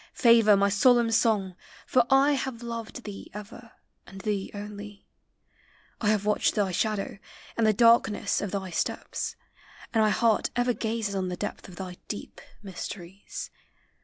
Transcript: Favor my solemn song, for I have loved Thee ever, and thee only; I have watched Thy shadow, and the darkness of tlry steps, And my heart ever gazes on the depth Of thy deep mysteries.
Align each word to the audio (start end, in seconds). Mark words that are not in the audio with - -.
Favor 0.15 0.57
my 0.57 0.69
solemn 0.69 1.11
song, 1.11 1.55
for 1.85 2.07
I 2.09 2.31
have 2.31 2.63
loved 2.63 3.03
Thee 3.03 3.29
ever, 3.35 3.73
and 4.07 4.19
thee 4.21 4.49
only; 4.51 5.05
I 6.01 6.09
have 6.09 6.25
watched 6.25 6.55
Thy 6.55 6.71
shadow, 6.71 7.19
and 7.55 7.67
the 7.67 7.71
darkness 7.73 8.41
of 8.41 8.49
tlry 8.49 8.73
steps, 8.73 9.35
And 9.93 10.03
my 10.03 10.09
heart 10.09 10.49
ever 10.55 10.73
gazes 10.73 11.13
on 11.13 11.27
the 11.29 11.37
depth 11.37 11.67
Of 11.69 11.75
thy 11.75 11.97
deep 12.07 12.41
mysteries. 12.63 13.51